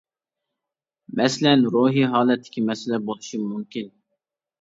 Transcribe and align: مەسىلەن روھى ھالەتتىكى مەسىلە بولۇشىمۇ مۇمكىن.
مەسىلەن 1.19 1.65
روھى 1.75 2.05
ھالەتتىكى 2.13 2.63
مەسىلە 2.71 2.99
بولۇشىمۇ 3.11 3.47
مۇمكىن. 3.51 3.93